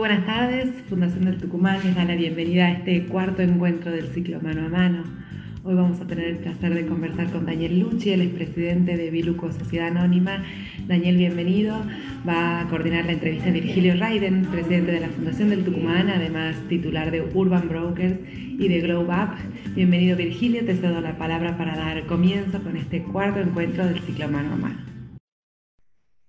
[0.00, 0.70] buenas tardes.
[0.88, 4.68] Fundación del Tucumán les da la bienvenida a este cuarto encuentro del ciclo Mano a
[4.70, 5.04] Mano.
[5.62, 9.52] Hoy vamos a tener el placer de conversar con Daniel Lucci, el expresidente de Biluco
[9.52, 10.42] Sociedad Anónima.
[10.86, 11.82] Daniel, bienvenido.
[12.26, 17.10] Va a coordinar la entrevista Virgilio Raiden, presidente de la Fundación del Tucumán, además titular
[17.10, 19.34] de Urban Brokers y de Glow Up.
[19.74, 24.30] Bienvenido Virgilio, te cedo la palabra para dar comienzo con este cuarto encuentro del ciclo
[24.30, 24.78] Mano a Mano.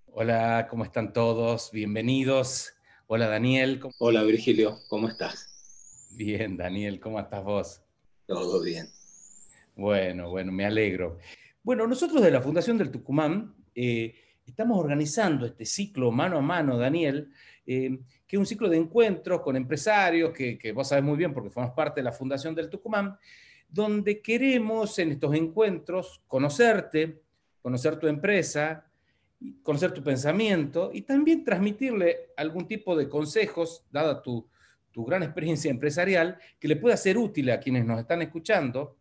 [0.07, 1.69] Hola, ¿cómo están todos?
[1.71, 2.73] Bienvenidos.
[3.13, 3.81] Hola Daniel.
[3.99, 6.07] Hola Virgilio, ¿cómo estás?
[6.11, 7.81] Bien, Daniel, ¿cómo estás vos?
[8.25, 8.87] Todo bien.
[9.75, 11.17] Bueno, bueno, me alegro.
[11.61, 14.15] Bueno, nosotros de la Fundación del Tucumán eh,
[14.45, 17.33] estamos organizando este ciclo mano a mano, Daniel,
[17.67, 21.33] eh, que es un ciclo de encuentros con empresarios, que, que vos sabés muy bien
[21.33, 23.17] porque formamos parte de la Fundación del Tucumán,
[23.67, 27.23] donde queremos en estos encuentros conocerte,
[27.61, 28.89] conocer tu empresa,
[29.63, 34.47] conocer tu pensamiento y también transmitirle algún tipo de consejos, dada tu,
[34.91, 38.97] tu gran experiencia empresarial, que le pueda ser útil a quienes nos están escuchando,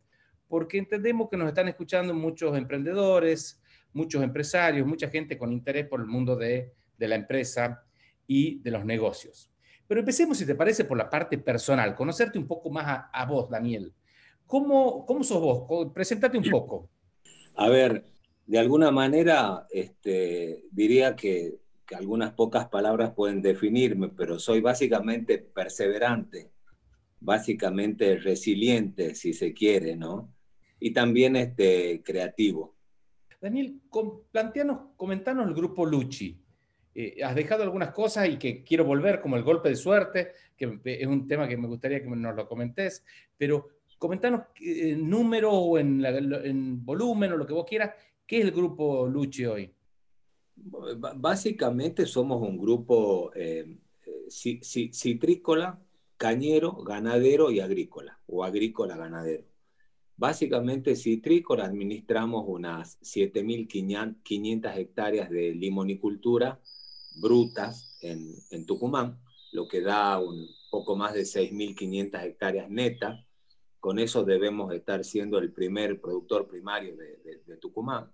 [0.48, 6.00] porque entendemos que nos están escuchando muchos emprendedores, muchos empresarios, mucha gente con interés por
[6.00, 7.84] el mundo de, de la empresa
[8.26, 9.50] y de los negocios.
[9.86, 13.26] Pero empecemos, si te parece, por la parte personal, conocerte un poco más a, a
[13.26, 13.92] vos, Daniel.
[14.46, 15.92] ¿Cómo, ¿Cómo sos vos?
[15.92, 16.88] Preséntate un poco.
[17.56, 18.04] A ver,
[18.46, 25.38] de alguna manera este, diría que, que, algunas pocas palabras pueden definirme, pero soy básicamente
[25.38, 26.50] perseverante,
[27.20, 30.32] básicamente resiliente, si se quiere, ¿no?
[30.78, 32.74] Y también este, creativo.
[33.40, 33.80] Daniel,
[34.30, 36.38] planteanos, comentanos el grupo Luchi.
[36.94, 40.80] Eh, has dejado algunas cosas y que quiero volver, como el golpe de suerte, que
[40.84, 43.04] es un tema que me gustaría que nos lo comentes,
[43.38, 47.94] pero comentanos en eh, número o en, en volumen o lo que vos quieras,
[48.30, 49.74] ¿Qué es el grupo Luchi hoy?
[50.54, 53.76] Básicamente somos un grupo eh,
[54.30, 55.82] citrícola,
[56.16, 59.46] cañero, ganadero y agrícola, o agrícola ganadero.
[60.16, 66.60] Básicamente citrícola administramos unas 7.500 hectáreas de limonicultura
[67.20, 69.18] brutas en, en Tucumán,
[69.50, 73.26] lo que da un poco más de 6.500 hectáreas netas.
[73.80, 78.08] Con eso debemos estar siendo el primer productor primario de, de Tucumán.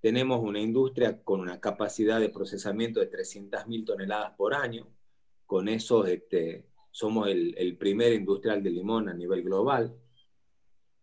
[0.00, 4.86] Tenemos una industria con una capacidad de procesamiento de 300.000 toneladas por año.
[5.46, 9.96] Con eso este, somos el, el, primer industrial de limón a nivel global.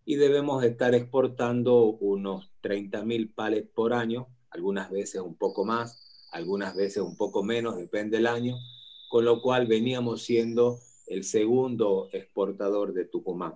[0.06, 6.76] Y debemos estar exportando unos 30.000 palets por año, algunas veces un poco más, algunas
[6.76, 8.58] veces un poco menos, depende del año,
[9.10, 13.56] con lo cual veníamos siendo el segundo exportador de Tucumán,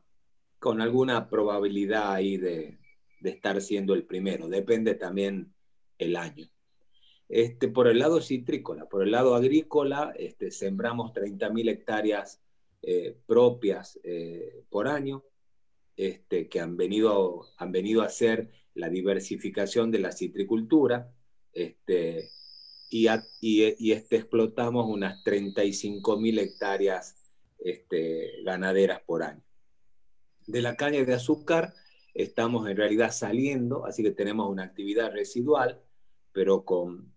[0.59, 2.77] con alguna probabilidad ahí de,
[3.19, 5.53] de estar siendo el primero, depende también
[5.97, 6.49] el año.
[7.29, 12.41] Este, por el lado citrícola, por el lado agrícola, este, sembramos 30.000 hectáreas
[12.81, 15.23] eh, propias eh, por año,
[15.97, 21.11] este, que han venido, han venido a ser la diversificación de la citricultura,
[21.51, 22.29] este,
[22.89, 23.07] y,
[23.41, 27.15] y, y este, explotamos unas 35.000 hectáreas
[27.59, 29.43] este, ganaderas por año.
[30.45, 31.73] De la caña de azúcar,
[32.17, 35.79] estamos en realidad saliendo, así que tenemos una actividad residual,
[36.31, 37.13] pero con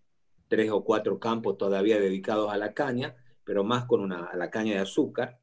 [0.46, 4.50] tres o cuatro campos todavía dedicados a la caña, pero más con una, a la
[4.50, 5.40] caña de azúcar,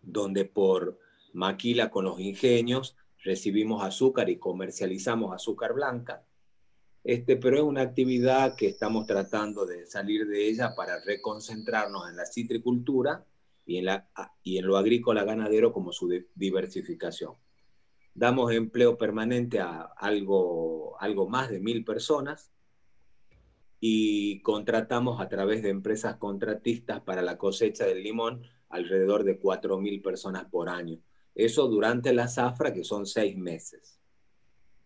[0.00, 0.98] donde por
[1.34, 6.24] maquila con los ingenios recibimos azúcar y comercializamos azúcar blanca.
[7.04, 12.16] Este, pero es una actividad que estamos tratando de salir de ella para reconcentrarnos en
[12.16, 13.26] la citricultura
[13.66, 14.08] y en, la,
[14.42, 17.34] y en lo agrícola ganadero como su diversificación
[18.20, 22.52] damos empleo permanente a algo, algo más de mil personas
[23.80, 29.78] y contratamos a través de empresas contratistas para la cosecha del limón alrededor de cuatro
[29.78, 30.98] mil personas por año.
[31.34, 33.98] Eso durante la zafra, que son seis meses.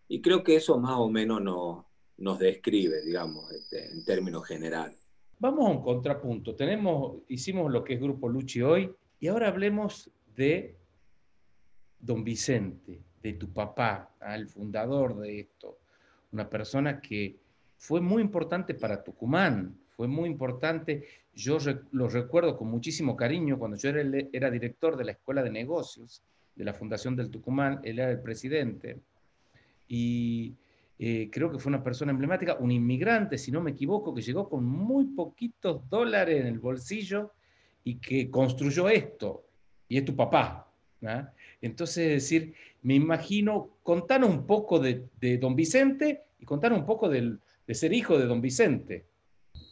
[0.07, 5.11] Y creo que eso más o menos no, nos describe, digamos, este, en términos generales.
[5.39, 6.55] Vamos a un contrapunto.
[6.55, 10.77] Tenemos, hicimos lo que es Grupo Luchi hoy y ahora hablemos de
[11.99, 15.79] don Vicente, de tu papá, al fundador de esto,
[16.31, 17.35] una persona que
[17.75, 21.57] fue muy importante para Tucumán, fue muy importante, yo
[21.91, 26.21] lo recuerdo con muchísimo cariño cuando yo era, era director de la Escuela de Negocios
[26.55, 28.99] de la Fundación del Tucumán, él era el presidente,
[29.87, 30.53] y
[30.99, 34.47] eh, creo que fue una persona emblemática, un inmigrante, si no me equivoco, que llegó
[34.47, 37.31] con muy poquitos dólares en el bolsillo
[37.83, 39.45] y que construyó esto,
[39.89, 40.71] y es tu papá.
[41.01, 41.27] ¿no?
[41.61, 42.53] Entonces, decir,
[42.85, 47.73] me imagino, contanos un poco de, de don Vicente y contanos un poco del, de
[47.73, 49.07] ser hijo de don Vicente.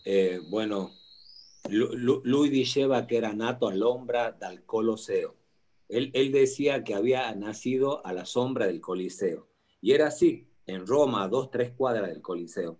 [0.03, 0.89] Eh, bueno,
[1.69, 5.35] Lui diceva que era nato a sombra del Coliseo.
[5.89, 9.47] Él, él decía que había nacido a la sombra del Coliseo.
[9.79, 12.79] Y era así, en Roma, a dos, tres cuadras del Coliseo.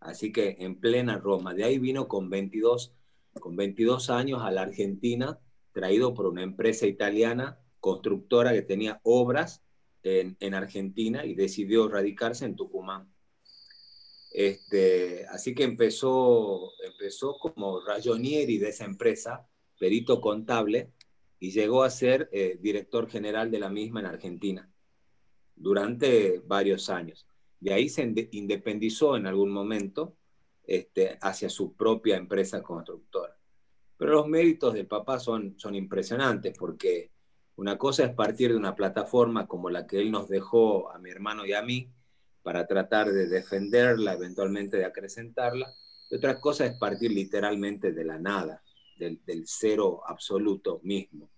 [0.00, 1.52] Así que en plena Roma.
[1.52, 2.94] De ahí vino con 22,
[3.38, 5.38] con 22 años a la Argentina,
[5.72, 9.65] traído por una empresa italiana constructora que tenía obras
[10.06, 13.08] en, en Argentina y decidió radicarse en Tucumán.
[14.32, 19.48] Este, así que empezó, empezó como rayonieri de esa empresa,
[19.78, 20.92] perito contable,
[21.38, 24.70] y llegó a ser eh, director general de la misma en Argentina
[25.54, 27.26] durante varios años.
[27.60, 30.16] De ahí se independizó en algún momento
[30.64, 33.38] este, hacia su propia empresa constructora.
[33.96, 37.10] Pero los méritos del papá son, son impresionantes porque
[37.56, 41.10] una cosa es partir de una plataforma como la que él nos dejó a mi
[41.10, 41.90] hermano y a mí
[42.42, 45.74] para tratar de defenderla, eventualmente de acrecentarla,
[46.10, 48.62] y otra cosa es partir literalmente de la nada,
[48.98, 51.30] del, cero absoluto mismo.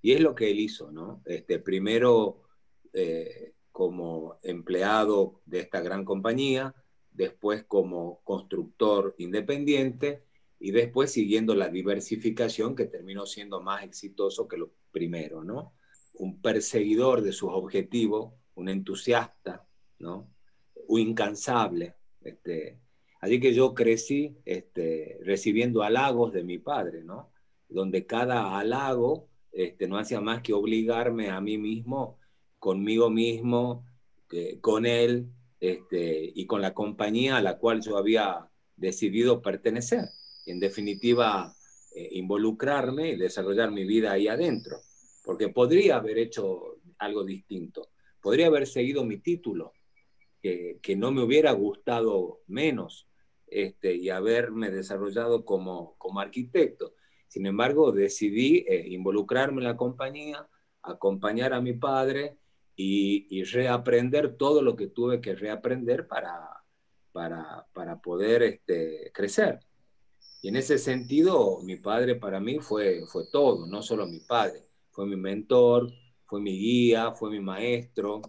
[0.00, 1.22] Y es lo que él hizo, ¿no?
[1.26, 2.44] Este, primero
[2.92, 6.74] eh, como empleado de esta gran compañía,
[7.10, 10.24] después como constructor independiente
[10.58, 15.74] y después siguiendo la diversificación que terminó siendo más exitoso que lo primero, ¿no?
[16.14, 19.66] Un perseguidor de sus objetivos, un entusiasta,
[19.98, 20.30] ¿no?
[20.86, 21.96] Un incansable.
[22.20, 22.78] Este,
[23.20, 27.32] así que yo crecí este, recibiendo halagos de mi padre, ¿no?
[27.68, 32.18] Donde cada halago este, no hacía más que obligarme a mí mismo
[32.62, 33.84] conmigo mismo,
[34.60, 40.04] con él este, y con la compañía a la cual yo había decidido pertenecer.
[40.46, 41.56] En definitiva,
[41.94, 44.78] eh, involucrarme y desarrollar mi vida ahí adentro,
[45.24, 47.90] porque podría haber hecho algo distinto,
[48.20, 49.72] podría haber seguido mi título,
[50.42, 53.06] que, no me hubiera gustado menos
[53.46, 56.94] este, y haberme desarrollado como, como arquitecto.
[57.28, 60.48] Sin embargo, decidí eh, involucrarme en la compañía,
[60.82, 62.38] acompañar a mi padre
[62.74, 66.64] y, reaprender todo lo que tuve que reaprender para,
[67.12, 69.60] para, para poder este, crecer.
[70.42, 74.64] Y en ese sentido, mi padre para mí fue, fue todo, no solo mi padre,
[74.90, 75.92] fue mi mentor,
[76.26, 78.20] fue mi guía, fue mi maestro,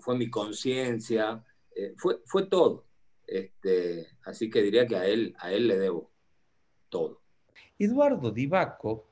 [0.00, 1.44] fue mi conciencia,
[1.74, 2.84] eh, fue, fue todo.
[3.26, 6.10] Este, así que diría que a él, a él le debo
[6.88, 7.20] todo.
[7.76, 9.08] Eduardo Divaco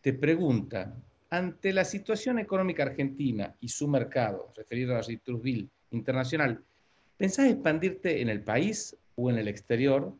[0.00, 0.96] te pregunta,
[1.28, 6.64] ante la situación económica argentina y su mercado, referido a la Citrusville internacional,
[7.18, 10.14] ¿pensás expandirte en el país o en el exterior?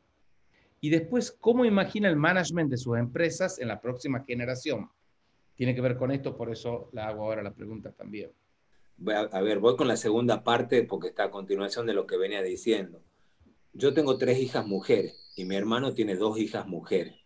[0.81, 4.91] Y después, ¿cómo imagina el management de sus empresas en la próxima generación?
[5.55, 8.33] Tiene que ver con esto, por eso la hago ahora la pregunta también.
[9.33, 12.43] A ver, voy con la segunda parte porque está a continuación de lo que venía
[12.43, 13.03] diciendo.
[13.73, 17.17] Yo tengo tres hijas mujeres y mi hermano tiene dos hijas mujeres.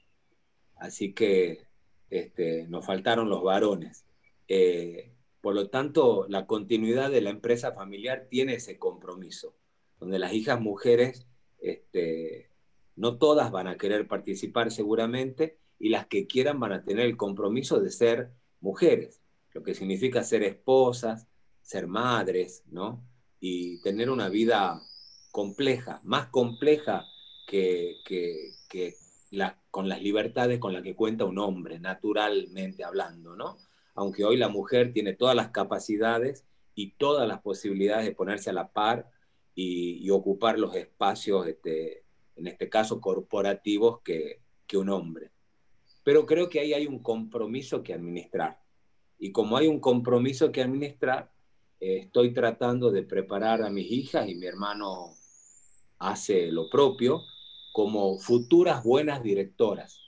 [0.77, 1.67] Así que
[2.11, 4.05] este, nos faltaron los varones.
[4.49, 9.55] Eh, por lo tanto, la continuidad de la empresa familiar tiene ese compromiso,
[9.99, 11.27] donde las hijas mujeres,
[11.61, 12.51] este,
[12.97, 17.17] no todas van a querer participar seguramente, y las que quieran van a tener el
[17.17, 18.31] compromiso de ser
[18.61, 19.21] mujeres,
[19.53, 21.27] lo que significa ser esposas,
[21.63, 23.05] ser madres, ¿no?
[23.41, 24.81] Y tener una vida
[25.31, 27.05] compleja, más compleja
[27.47, 28.95] que, que, que
[29.71, 33.59] con las libertades con las que cuenta un hombre, naturalmente hablando, ¿no?
[33.95, 38.53] Aunque hoy la mujer tiene todas las capacidades y todas las posibilidades de ponerse a
[38.53, 39.11] la par
[39.55, 42.04] y, ocupar los espacios, este,
[42.37, 44.43] en este caso, corporativos que,
[44.75, 45.31] un hombre.
[46.03, 48.61] Pero creo que ahí hay un compromiso que administrar.
[49.21, 51.31] Y como hay un compromiso que administrar,
[51.79, 55.15] eh, estoy tratando de preparar a mis hijas y mi hermano
[56.01, 57.23] hace lo propio
[57.73, 60.01] como futuras buenas directoras,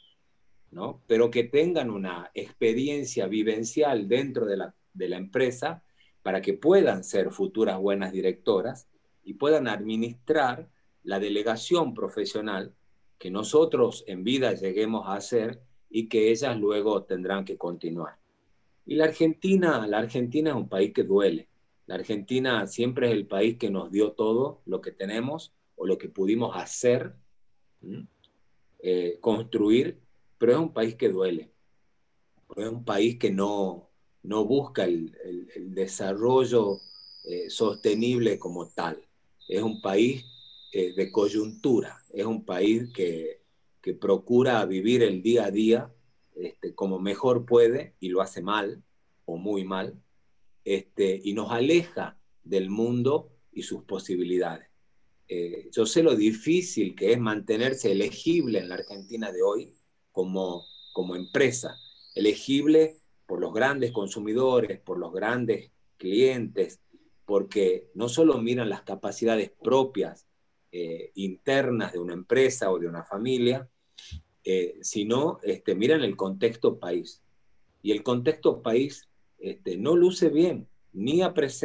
[0.73, 1.01] ¿no?
[1.07, 5.85] Pero que tengan una experiencia vivencial dentro de la, de la empresa
[6.25, 8.89] para que puedan ser futuras buenas directoras
[9.23, 10.69] y puedan administrar
[11.07, 12.75] la delegación profesional
[13.17, 18.19] que nosotros en vida lleguemos a hacer y que ellas luego tendrán que continuar.
[18.85, 21.49] Y la Argentina, la Argentina es un país que duele.
[21.87, 25.97] La Argentina siempre es el país que nos dio todo lo que tenemos o lo
[25.97, 27.15] que pudimos hacer
[28.81, 30.01] eh, construir,
[30.39, 31.53] pero es un país que duele,
[32.57, 33.91] es un país que no,
[34.25, 35.15] no busca el,
[35.73, 36.81] desarrollo
[37.25, 39.01] eh, sostenible como tal,
[39.49, 40.25] es un país
[40.73, 43.41] de coyuntura, es un país que,
[43.81, 45.91] que, procura vivir el día a día
[46.37, 48.83] este, como mejor puede y lo hace mal
[49.25, 49.99] o muy mal,
[50.65, 54.69] este, y nos aleja del mundo y sus posibilidades.
[55.29, 59.75] Eh, yo sé lo difícil que es mantenerse elegible en la Argentina de hoy
[60.13, 61.77] como, como empresa,
[62.15, 66.81] elegible por los grandes consumidores, por los grandes clientes,
[67.25, 70.27] porque no solo miran las capacidades propias
[70.79, 73.67] eh, internas de una empresa o de una familia,
[74.45, 77.23] eh, sino este, miran el contexto país.
[77.81, 81.23] Y el contexto país este, no luce bien, ni,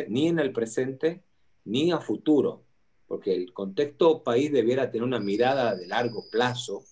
[0.08, 1.24] ni en el presente
[1.66, 2.64] ni a futuro,
[3.06, 6.86] porque el contexto país debiera tener una mirada de largo plazo,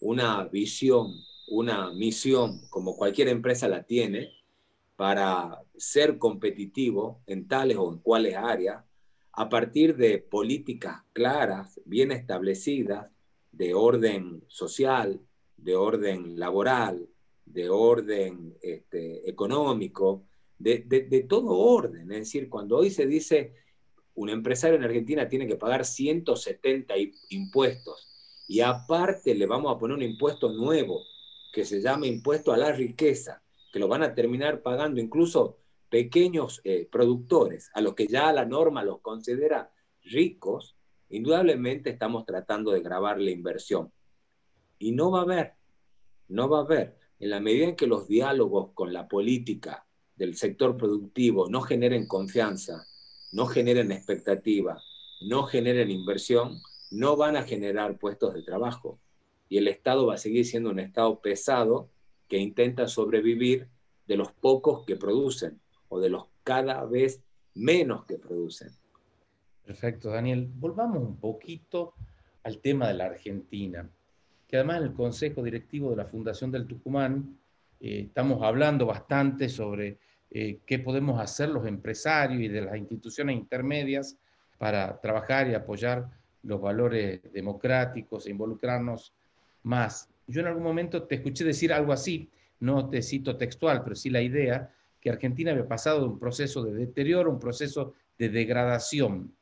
[0.00, 1.12] una visión,
[1.46, 4.32] una misión, como cualquier empresa la tiene,
[4.96, 8.82] para ser competitivo en tales o en cuales áreas,
[9.36, 13.10] a partir de políticas claras, bien establecidas,
[13.52, 15.20] de orden social,
[15.58, 17.06] de orden laboral,
[17.44, 20.24] de orden este, económico,
[20.58, 22.10] de, de, todo orden.
[22.12, 23.52] Es decir, cuando hoy se dice
[24.14, 26.94] un empresario en Argentina tiene que pagar 170
[27.28, 28.08] impuestos
[28.48, 31.02] y aparte le vamos a poner un impuesto nuevo
[31.52, 36.60] que se llama impuesto a la riqueza, que lo van a terminar pagando incluso pequeños
[36.64, 40.76] eh, productores, a los que ya la norma los considera ricos,
[41.08, 43.92] indudablemente estamos tratando de grabar la inversión.
[44.78, 45.54] Y no va a haber,
[46.28, 50.36] no va a haber, en la medida en que los diálogos con la política del
[50.36, 52.86] sector productivo no generen confianza,
[53.32, 54.80] no generen expectativa,
[55.22, 58.98] no generen inversión, no van a generar puestos de trabajo.
[59.48, 61.90] Y el Estado va a seguir siendo un Estado pesado
[62.28, 63.68] que intenta sobrevivir
[64.06, 67.22] de los pocos que producen o de los cada vez
[67.54, 68.70] menos que producen.
[69.64, 70.48] Perfecto, Daniel.
[70.54, 71.94] Volvamos un poquito
[72.44, 73.88] al tema de la Argentina,
[74.46, 77.36] que además en el Consejo Directivo de la Fundación del Tucumán
[77.80, 79.98] eh, estamos hablando bastante sobre
[80.30, 84.16] eh, qué podemos hacer los empresarios y de las instituciones intermedias
[84.58, 86.08] para trabajar y apoyar
[86.42, 89.12] los valores democráticos e involucrarnos
[89.64, 90.08] más.
[90.26, 94.10] Yo en algún momento te escuché decir algo así, no te cito textual, pero sí
[94.10, 94.72] la idea
[95.06, 99.32] que Argentina había pasado de un proceso de deterioro, un proceso de degradación.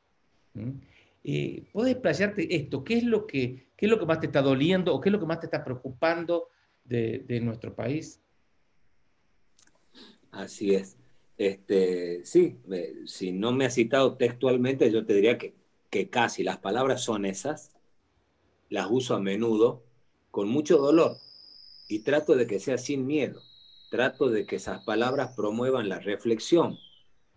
[1.24, 2.84] Eh, ¿Puedes explayarte esto?
[2.84, 5.12] ¿Qué es, lo que, ¿Qué es lo que más te está doliendo o qué es
[5.14, 6.48] lo que más te está preocupando
[6.84, 8.20] de, nuestro país?
[10.32, 10.98] Así es.
[11.38, 12.58] Este, sí,
[13.06, 15.54] si no me ha citado textualmente, yo te diría que,
[15.88, 17.72] que casi las palabras son esas,
[18.68, 19.82] las uso a menudo,
[20.30, 21.16] con mucho dolor,
[21.88, 23.40] y trato de que sea sin miedo.
[23.94, 26.80] Trato de que esas palabras promuevan la reflexión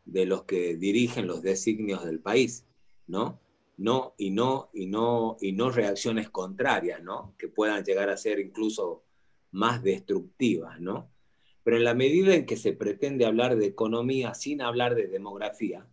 [0.06, 2.66] de los que dirigen los designios del país,
[3.06, 3.40] ¿no?
[3.78, 7.36] No, y no, y no, y no reacciones contrarias, ¿no?
[7.38, 9.04] Que puedan llegar a ser incluso
[9.52, 11.12] más destructivas, ¿no?
[11.64, 15.88] Pero en la medida en que se pretende hablar de economía sin hablar de demografía,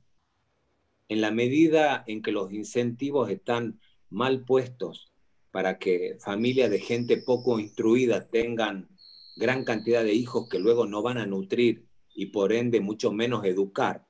[1.10, 5.12] en la medida en que los incentivos están mal puestos
[5.50, 8.88] para que familias de gente poco instruida tengan
[9.36, 13.44] gran cantidad de hijos que luego no van a nutrir y por ende mucho menos
[13.44, 14.06] educar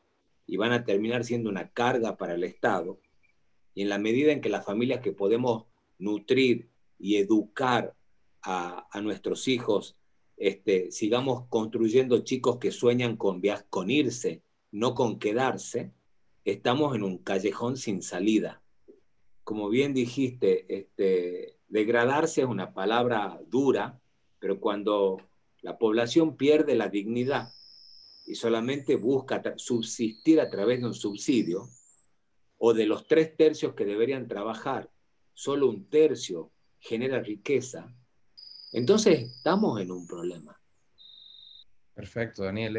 [0.47, 3.01] y van a terminar siendo una carga para el Estado,
[3.75, 5.65] y en la medida en que las familias que podemos
[5.99, 7.95] nutrir y educar
[8.43, 9.97] a, nuestros hijos
[10.37, 15.93] este, sigamos construyendo chicos que sueñan con, con irse, no con quedarse,
[16.45, 18.63] estamos en un callejón sin salida.
[19.45, 24.01] Como bien dijiste, este, degradarse es una palabra dura,
[24.45, 25.23] pero cuando
[25.63, 27.55] la población pierde la dignidad
[28.27, 31.71] y solamente busca subsistir a través de un subsidio,
[32.59, 34.91] o de los tres tercios que deberían trabajar,
[35.33, 37.91] solo un tercio genera riqueza,
[38.71, 40.61] entonces estamos en un problema.
[41.95, 42.77] Perfecto, Daniel.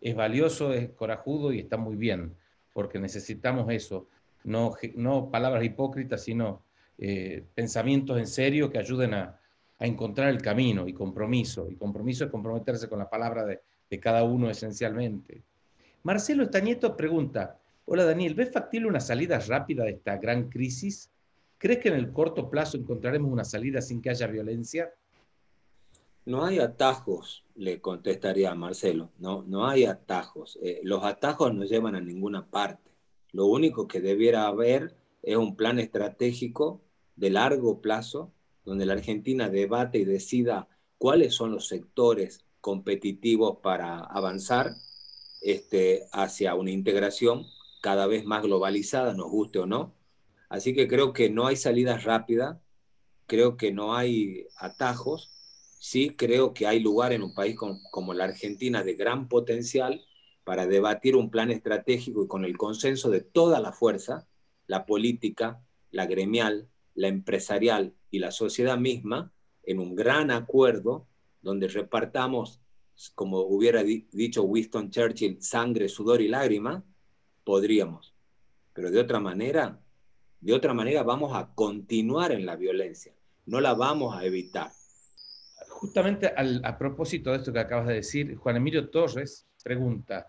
[0.00, 2.36] Es, valioso, es corajudo y está muy bien,
[2.72, 4.08] porque necesitamos eso.
[4.42, 6.64] No, no palabras hipócritas, sino
[6.98, 9.39] eh, pensamientos en serio que ayuden a,
[9.86, 11.70] encontrar el camino y compromiso.
[11.70, 15.42] Y compromiso es comprometerse con la palabra de, de cada uno esencialmente.
[16.02, 21.10] Marcelo Estañeto pregunta, hola Daniel, ¿ves factible una salida rápida de esta gran crisis?
[21.58, 24.90] ¿Crees que en el corto plazo encontraremos una salida sin que haya violencia?
[26.24, 30.58] No hay atajos, le contestaría a Marcelo, no, no hay atajos.
[30.62, 32.90] Eh, los atajos no llevan a ninguna parte.
[33.32, 36.80] Lo único que debiera haber es un plan estratégico
[37.16, 38.32] de largo plazo,
[38.64, 44.74] donde la Argentina debate y decida cuáles son los sectores competitivos para avanzar
[45.40, 47.46] este, hacia una integración
[47.80, 49.94] cada vez más globalizada, nos guste o no.
[50.48, 52.60] Así que creo que no hay salida rápida,
[53.26, 55.30] creo que no hay atajos,
[55.78, 60.04] sí creo que hay lugar en un país como, la Argentina de gran potencial
[60.44, 64.26] para debatir un plan estratégico y con el consenso de toda la fuerza,
[64.66, 71.06] la política, la gremial, la empresarial y la sociedad misma en un gran acuerdo
[71.42, 72.60] donde repartamos,
[73.14, 76.84] como hubiera dicho Winston Churchill, sangre, sudor y lágrima,
[77.44, 78.14] podríamos.
[78.72, 79.80] Pero de otra manera,
[80.40, 83.14] de otra manera vamos a continuar en la violencia,
[83.46, 84.70] no la vamos a evitar.
[85.68, 90.26] Justamente a propósito de esto que acabas de decir, Juan Emilio Torres pregunta,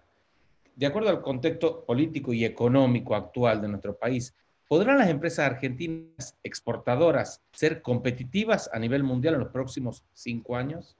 [0.75, 4.33] de acuerdo al contexto político y económico actual de nuestro país,
[4.71, 10.95] ¿podrán las empresas argentinas exportadoras ser competitivas a nivel mundial en los próximos cinco años?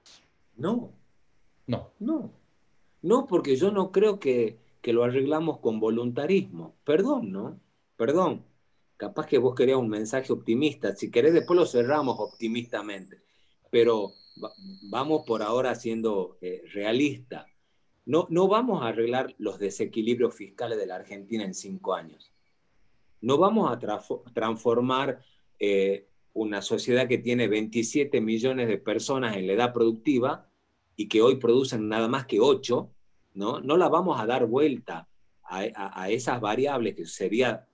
[0.57, 0.91] No.
[1.67, 1.93] No.
[1.97, 2.33] No.
[3.01, 6.75] No, porque yo no creo que, que lo arreglamos con voluntarismo.
[6.83, 7.61] Perdón, ¿no?
[7.95, 8.43] Perdón.
[8.97, 10.93] Capaz que vos querías un mensaje optimista.
[10.93, 13.21] Si querés, después lo cerramos optimistamente.
[13.69, 14.11] Pero
[14.89, 17.45] vamos por ahora siendo eh, realistas.
[18.05, 22.30] No, no vamos a arreglar los desequilibrios fiscales de la Argentina en cinco años.
[23.21, 23.79] No vamos a
[24.33, 25.21] transformar
[25.59, 30.49] eh, una sociedad que tiene 27 millones de personas en la edad productiva
[30.95, 32.89] y que hoy producen nada más que 8,
[33.35, 33.59] ¿no?
[33.61, 35.07] No la vamos a dar vuelta
[35.43, 37.67] a, a esas variables, que sería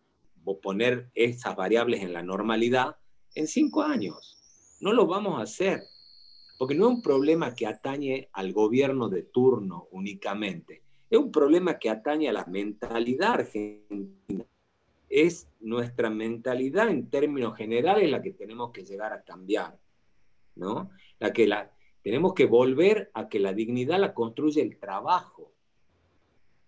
[0.62, 2.96] poner esas variables en la normalidad,
[3.36, 4.38] en cinco años.
[4.80, 5.82] No lo vamos a hacer
[6.58, 11.78] porque no es un problema que atañe al gobierno de turno únicamente, es un problema
[11.78, 14.46] que atañe a la mentalidad argentina.
[15.10, 19.78] Es nuestra mentalidad en términos generales la que tenemos que llegar a cambiar,
[20.56, 20.90] ¿no?
[21.20, 21.72] La que la,
[22.02, 25.54] tenemos que volver a que la dignidad la construye el trabajo,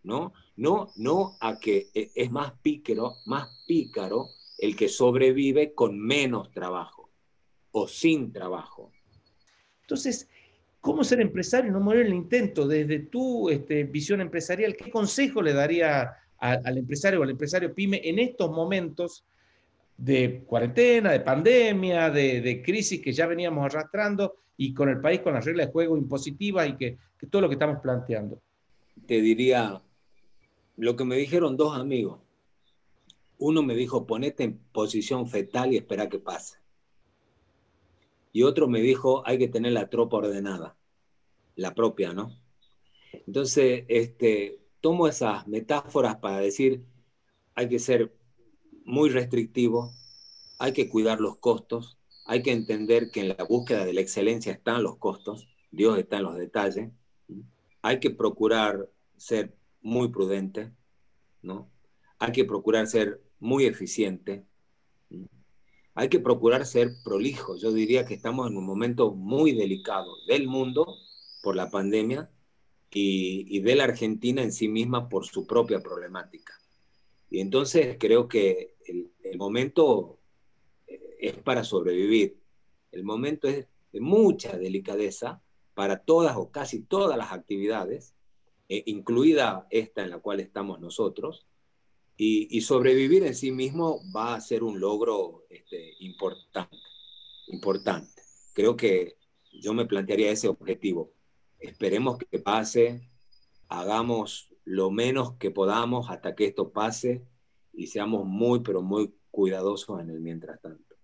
[0.04, 0.34] ¿no?
[0.58, 4.28] No, no a que e, es más pícaro, más pícaro
[4.58, 7.10] el que sobrevive con menos trabajo
[7.72, 8.92] o sin trabajo.
[9.82, 10.30] Entonces,
[10.82, 12.68] ¿cómo ser empresario y no morir en el intento?
[12.68, 18.02] Desde tu este, visión empresarial, ¿qué consejo le daría al empresario o al empresario pyme
[18.04, 19.26] en estos momentos
[19.98, 25.34] de cuarentena, de pandemia, de, crisis que ya veníamos arrastrando y con el país con
[25.34, 28.42] las reglas de juego impositivas y que, que todo lo que estamos planteando?
[29.06, 29.82] Te diría
[30.78, 32.20] lo que me dijeron dos amigos.
[33.38, 36.60] Uno me dijo, ponete en posición fetal y espera que pase
[38.32, 40.76] y otro me dijo, hay que tener la tropa ordenada,
[41.56, 42.32] la propia, ¿no?
[43.12, 46.86] Entonces, este, tomo esas metáforas para decir,
[47.56, 48.16] hay que ser
[48.86, 49.92] muy restrictivo,
[50.58, 54.52] hay que cuidar los costos, hay que entender que en la búsqueda de la excelencia
[54.52, 56.92] están los costos, Dios está en los detalles,
[57.82, 60.72] hay que procurar ser muy prudente,
[61.42, 61.70] ¿no?
[62.18, 64.46] Hay que procurar ser muy eficiente,
[65.94, 67.58] hay que procurar ser prolijo.
[67.58, 70.96] Yo diría que estamos en un momento muy delicado del mundo
[71.42, 72.30] por la pandemia
[72.92, 76.54] y, de la Argentina en sí misma por su propia problemática.
[77.30, 80.20] Y entonces creo que el, momento
[80.88, 82.38] eh, es para sobrevivir.
[82.92, 85.42] El momento es de mucha delicadeza
[85.74, 88.16] para todas o casi todas las actividades,
[88.68, 91.46] eh, incluida esta en la cual estamos nosotros,
[92.22, 96.76] y, sobrevivir en sí mismo va a ser un logro este, importante,
[97.48, 98.22] importante.
[98.52, 99.16] Creo que
[99.54, 101.14] yo me plantearía ese objetivo.
[101.60, 103.02] Esperemos que pase,
[103.68, 107.24] hagamos lo menos que podamos hasta que esto pase
[107.74, 110.96] y seamos muy, pero muy cuidadosos en el mientras tanto.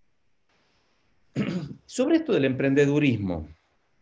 [1.85, 3.47] Sobre esto del emprendedurismo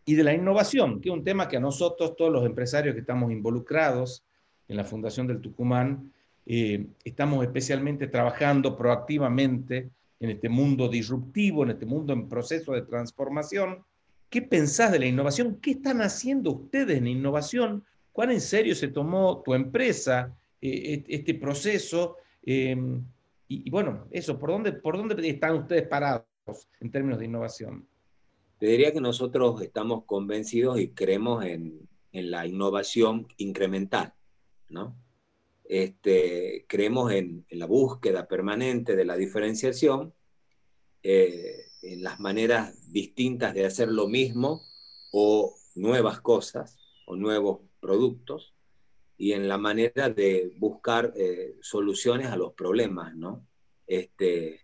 [0.05, 3.01] y de la innovación, que es un tema que a nosotros, todos los empresarios que
[3.01, 4.23] estamos involucrados
[4.67, 6.11] en la Fundación del Tucumán,
[6.45, 9.89] eh, estamos especialmente trabajando proactivamente
[10.19, 13.83] en este mundo disruptivo, en este mundo en proceso de transformación.
[14.34, 15.60] ¿Qué pensás de la innovación?
[15.62, 17.86] ¿Qué están haciendo ustedes en innovación?
[18.12, 22.17] ¿Cuán en serio se tomó tu empresa eh, este proceso?
[22.41, 23.06] Em,
[23.48, 26.26] y, bueno, eso, ¿por dónde, ¿por dónde están ustedes parados
[26.80, 27.88] en términos de innovación?
[28.58, 34.15] Te diría que nosotros estamos convencidos y creemos en, en la innovación incremental,
[34.67, 34.96] ¿no?
[35.63, 40.12] Este, creemos en, la búsqueda permanente de la diferenciación,
[41.04, 44.63] eh, en las maneras distintas de hacer lo mismo
[45.12, 48.54] o nuevas cosas o nuevos productos
[49.17, 53.46] y en la manera de buscar eh, soluciones a los problemas, ¿no?
[53.86, 54.62] Este,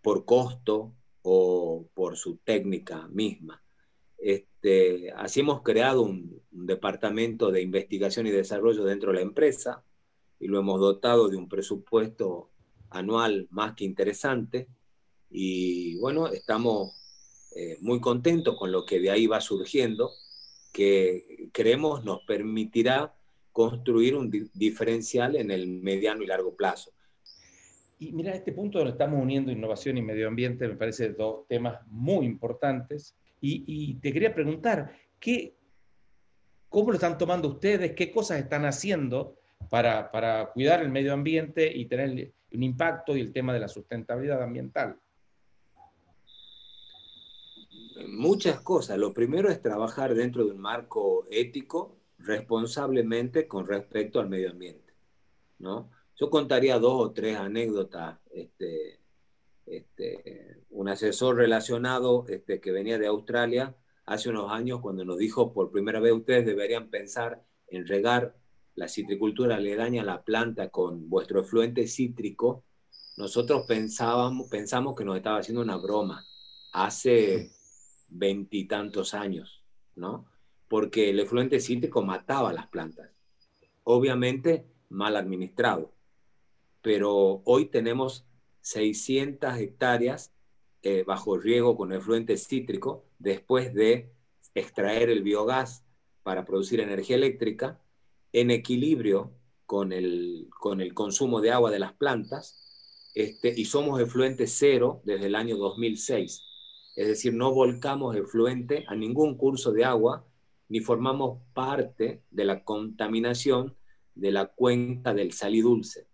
[0.00, 3.62] por costo o por su técnica misma.
[4.16, 9.84] Este, así hemos creado un, departamento de investigación y desarrollo dentro de la empresa
[10.38, 12.50] y lo hemos dotado de un presupuesto
[12.90, 14.68] anual más que interesante.
[15.30, 17.00] Y bueno, estamos
[17.54, 20.10] eh, muy contentos con lo que de ahí va surgiendo,
[20.72, 23.14] que creemos nos permitirá
[23.52, 26.92] construir un diferencial en el mediano y largo plazo.
[27.98, 31.86] Y mira, este punto donde estamos uniendo innovación y medio ambiente me parece dos temas
[31.88, 33.14] muy importantes.
[33.42, 35.56] Y, te quería preguntar, ¿qué,
[36.68, 37.92] ¿cómo lo están tomando ustedes?
[37.92, 39.36] ¿Qué cosas están haciendo
[39.70, 43.68] para, para cuidar el medio ambiente y tener un impacto y el tema de la
[43.68, 44.98] sustentabilidad ambiental?
[48.08, 48.98] Muchas cosas.
[48.98, 54.92] Lo primero es trabajar dentro de un marco ético responsablemente con respecto al medio ambiente,
[55.58, 55.90] ¿no?
[56.16, 58.18] Yo contaría dos o tres anécdotas.
[58.30, 59.00] Este,
[59.66, 65.52] este, un asesor relacionado este, que venía de Australia hace unos años cuando nos dijo
[65.52, 68.36] por primera vez ustedes deberían pensar en regar
[68.74, 72.64] la citricultura aledaña a la planta con vuestro efluente cítrico,
[73.16, 76.24] nosotros pensábamos, pensamos que nos estaba haciendo una broma
[76.72, 77.50] hace
[78.10, 80.26] veintitantos años, ¿no?
[80.68, 83.10] Porque el efluente cítrico mataba las plantas.
[83.84, 85.92] Obviamente mal administrado.
[86.82, 88.26] Pero hoy tenemos
[88.62, 90.32] 600 hectáreas
[90.82, 94.12] eh, bajo riego con efluente cítrico después de
[94.54, 95.84] extraer el biogás
[96.22, 97.80] para producir energía eléctrica
[98.32, 99.32] en equilibrio
[99.66, 105.00] con el, con el consumo de agua de las plantas este, y somos efluente cero
[105.04, 106.42] desde el año 2006.
[107.00, 110.26] Es decir, no volcamos efluente a ningún curso de agua
[110.68, 113.74] ni formamos parte de la contaminación
[114.14, 116.08] de la cuenca del salidulce.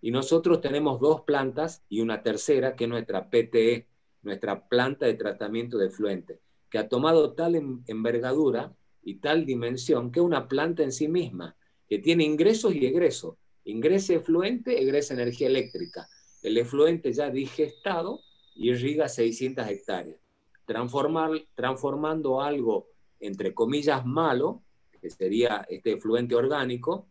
[0.00, 3.88] Y nosotros tenemos dos plantas y una tercera, que es nuestra PTE,
[4.22, 7.56] nuestra planta de tratamiento de efluente, que ha tomado tal
[7.88, 11.56] envergadura y tal dimensión que una planta en sí misma,
[11.86, 13.36] que tiene ingresos y egresos.
[13.64, 16.08] Ingresa efluente, egresa energía eléctrica.
[16.40, 18.22] El efluente ya digestado
[18.54, 20.18] irriga 600 hectáreas.
[20.66, 24.62] Transformar, transformando algo, entre comillas, malo,
[25.00, 27.08] que sería este efluente orgánico,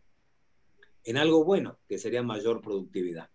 [1.04, 3.30] en algo bueno, que sería mayor productividad.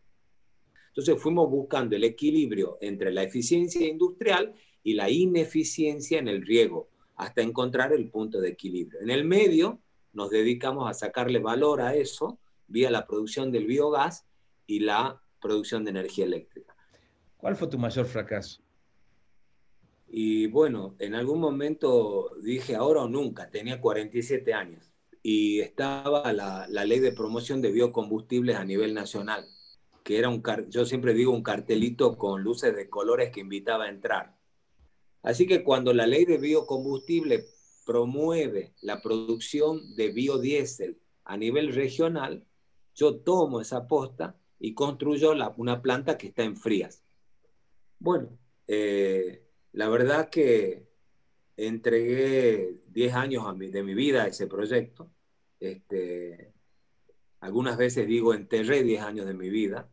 [0.90, 6.90] Entonces fuimos buscando el equilibrio entre la eficiencia industrial y la ineficiencia en el riego,
[7.16, 9.02] hasta encontrar el punto de equilibrio.
[9.02, 9.82] En el medio
[10.14, 14.26] nos dedicamos a sacarle valor a eso vía la producción del biogás
[14.66, 16.75] y la producción de energía eléctrica.
[17.46, 18.60] ¿Cuál fue tu mayor fracaso?
[20.08, 26.66] Y bueno, en algún momento dije ahora o nunca, tenía 47 años y estaba la,
[26.68, 29.46] ley de promoción de biocombustibles a nivel nacional,
[30.04, 33.90] que era un, yo siempre digo, un cartelito con luces de colores que invitaba a
[33.90, 34.36] entrar.
[35.22, 37.46] Así que cuando la ley de biocombustible
[37.86, 42.44] promueve la producción de biodiesel a nivel regional,
[42.96, 47.05] yo tomo esa posta y construyo una planta que está en Frías.
[48.00, 50.88] Bueno, eh, la verdad que
[51.58, 55.10] entregué 10 años de mi vida a ese proyecto
[55.60, 56.54] este,
[57.40, 59.90] algunas veces digo, enterré 10 años de mi vida.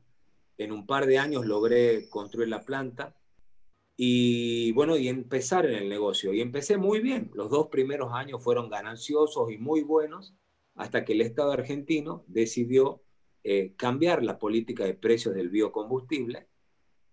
[0.59, 3.17] En un par de años logré construir la planta
[3.97, 6.33] y bueno, y empezar en el negocio.
[6.33, 7.31] Y empecé muy bien.
[7.35, 10.35] Los dos primeros años fueron gananciosos y muy buenos
[10.75, 13.03] hasta que el Estado argentino decidió
[13.45, 16.49] eh, cambiar la política de precios del biocombustible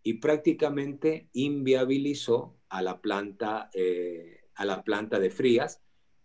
[0.03, 5.81] y prácticamente inviabilizó a la planta, eh, a la planta de Frías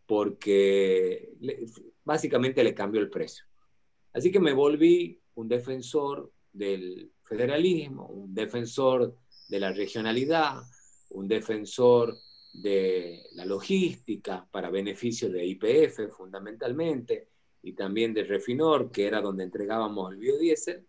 [0.06, 1.32] porque
[2.04, 3.44] básicamente le cambió el precio.
[4.12, 9.16] Así que me volví un defensor del federalismo, un defensor
[9.48, 10.62] de la regionalidad,
[11.10, 12.16] un defensor
[12.52, 17.28] de la logística para beneficio de IPF fundamentalmente
[17.62, 20.86] y también de Refinor, que era donde entregábamos el biodiesel,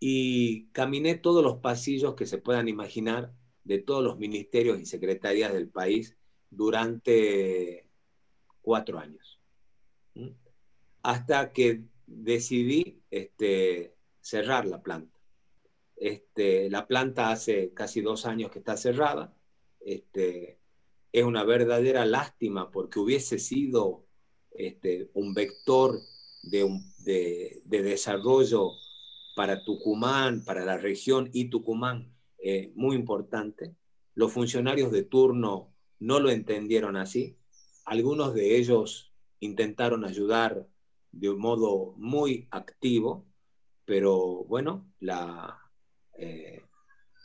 [0.00, 3.32] y caminé todos los pasillos que se puedan imaginar
[3.64, 6.16] de todos los ministerios y secretarías del país
[6.50, 7.86] durante
[8.62, 9.40] cuatro años
[11.02, 15.18] hasta que decidí este, cerrar la planta.
[15.96, 19.34] Este, la planta hace casi dos años que está cerrada.
[19.80, 20.58] Este,
[21.12, 24.06] es una verdadera lástima porque hubiese sido
[25.14, 26.00] un vector
[26.42, 28.72] de, desarrollo
[29.34, 32.12] para Tucumán, para la región y Tucumán
[32.42, 33.74] eh, muy importante.
[34.14, 37.36] Los funcionarios de turno no lo entendieron así.
[37.84, 40.66] Algunos de ellos intentaron ayudar
[41.12, 43.26] de un modo muy activo,
[43.84, 45.58] pero bueno, la,
[46.18, 46.62] eh,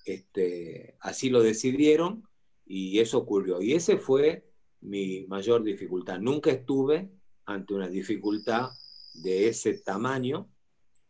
[0.06, 2.28] este, así lo decidieron
[2.66, 3.62] y eso ocurrió.
[3.62, 4.50] Y ese fue
[4.82, 6.20] mi mayor dificultad.
[6.20, 7.12] Nunca estuve
[7.46, 8.70] ante una dificultad
[9.14, 10.50] de ese tamaño.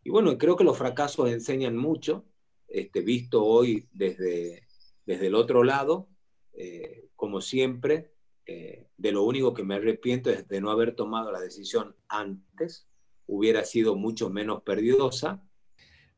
[0.06, 2.26] Y bueno, creo que los fracasos enseñan mucho,
[2.68, 4.68] este, visto hoy desde,
[5.04, 6.08] desde el otro lado,
[6.54, 8.14] eh, como siempre,
[8.46, 12.88] eh, de lo único que me arrepiento es de no haber tomado la decisión antes,
[13.26, 15.44] hubiera sido mucho menos perdiosa.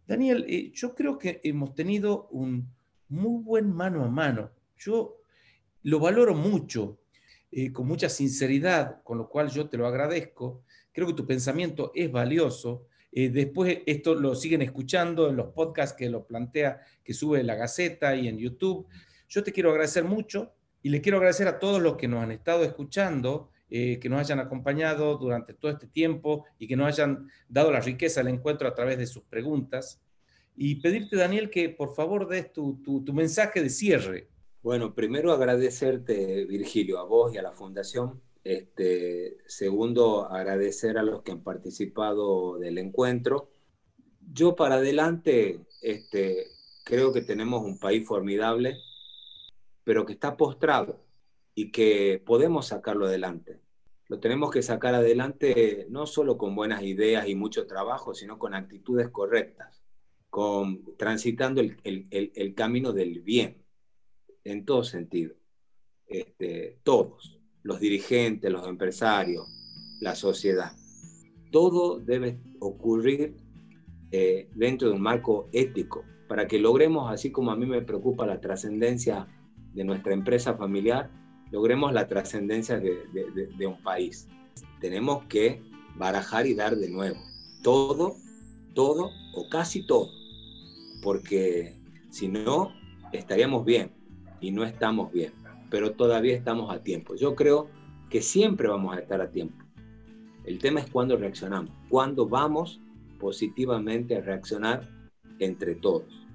[0.05, 2.69] Daniel, eh, yo creo que hemos tenido un
[3.07, 4.51] muy buen mano a mano.
[4.77, 5.21] Yo
[5.83, 6.99] lo valoro mucho,
[7.51, 10.63] eh, con mucha sinceridad, con lo cual yo te lo agradezco.
[10.91, 12.87] Creo que tu pensamiento es valioso.
[13.19, 17.55] Eh, después esto lo siguen escuchando en los podcasts que lo plantea, que sube la
[17.55, 18.85] Gaceta y en YouTube.
[19.27, 20.53] Yo te quiero agradecer mucho
[20.83, 24.19] y le quiero agradecer a todos los que nos han estado escuchando eh, que nos
[24.19, 28.67] hayan acompañado durante todo este tiempo y que nos hayan dado la riqueza del encuentro
[28.67, 29.99] a través de sus preguntas.
[30.55, 34.29] Y pedirte, Daniel, que por favor des tu, tu, mensaje de cierre.
[34.61, 38.21] Bueno, primero agradecerte, Virgilio, a vos y a la Fundación.
[38.47, 43.51] Este, segundo, agradecer a los que han participado del encuentro.
[44.21, 46.47] Yo para adelante este,
[46.85, 48.77] creo que tenemos un país formidable,
[49.83, 51.03] pero que está postrado
[51.55, 53.59] y que podemos sacarlo adelante.
[54.07, 58.53] Lo tenemos que sacar adelante no solo con buenas ideas y mucho trabajo, sino con
[58.53, 59.83] actitudes correctas,
[60.29, 63.61] con transitando el, el, el, camino del bien,
[64.45, 65.35] en todo sentido.
[66.07, 69.47] Este, todos, los dirigentes, los empresarios,
[69.99, 70.71] la sociedad.
[71.51, 73.35] Todo debe ocurrir
[74.11, 78.25] eh, dentro de un marco ético para que logremos, así como a mí me preocupa
[78.25, 79.27] la trascendencia
[79.73, 81.09] de nuestra empresa familiar,
[81.51, 84.27] logremos la trascendencia de, un país.
[84.81, 85.61] Tenemos que
[85.95, 87.17] barajar y dar de nuevo.
[87.63, 88.15] Todo,
[88.73, 90.09] todo o casi todo.
[91.01, 91.75] Porque
[92.09, 92.73] si no,
[93.13, 93.91] estaríamos bien
[94.41, 95.33] y no estamos bien.
[95.69, 97.15] Pero todavía estamos a tiempo.
[97.15, 97.69] Yo creo
[98.09, 99.63] que siempre vamos a estar a tiempo.
[100.45, 102.79] El tema es cuándo reaccionamos, cuándo vamos
[103.19, 104.87] positivamente a reaccionar
[105.39, 106.25] entre todos.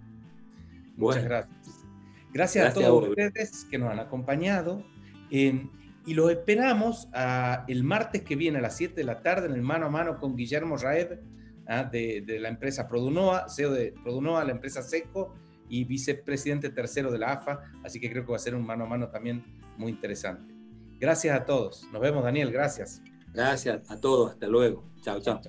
[0.96, 1.84] Muchas gracias.
[2.32, 2.66] gracias.
[2.66, 4.84] a todos ustedes que nos han acompañado
[5.30, 7.08] y los esperamos
[7.68, 10.18] el martes que viene a las 7 de la tarde en el mano a mano
[10.18, 11.18] con Guillermo Raed
[11.66, 11.84] ¿ah?
[11.84, 15.34] de, la empresa Produnoa, CEO de Produnoa, la empresa Seco
[15.68, 18.84] y vicepresidente tercero de la AFA, así que creo que va a ser un mano
[18.84, 19.44] a mano también
[19.78, 20.54] muy interesante.
[20.98, 21.84] Gracias a todos.
[21.92, 22.52] Nos vemos, Daniel.
[22.52, 23.02] Gracias.
[23.32, 24.32] Gracias a todos.
[24.32, 24.84] Hasta luego.
[25.00, 25.40] Chao, chao.